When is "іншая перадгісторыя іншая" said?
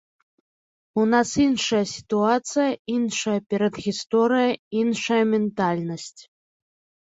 2.95-5.23